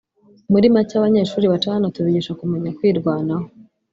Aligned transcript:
muri 0.51 0.67
make 0.75 0.93
abanyeshuri 0.99 1.45
baca 1.51 1.67
hano 1.75 1.85
tubigisha 1.95 2.37
kumenya 2.39 2.69
kwirwanaho 2.77 3.45